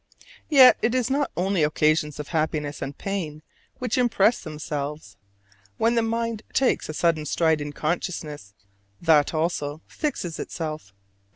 Yet 0.49 0.77
it 0.81 0.95
is 0.95 1.11
not 1.11 1.29
only 1.37 1.61
occasions 1.61 2.19
of 2.19 2.29
happiness 2.29 2.81
and 2.81 2.97
pain 2.97 3.43
which 3.77 3.99
impress 3.99 4.41
themselves. 4.41 5.15
When 5.77 5.93
the 5.93 6.01
mind 6.01 6.41
takes 6.53 6.89
a 6.89 6.93
sudden 6.95 7.27
stride 7.27 7.61
in 7.61 7.71
consciousness, 7.71 8.55
that, 8.99 9.31
also, 9.31 9.83
fixes 9.85 10.39
itself. 10.39 10.91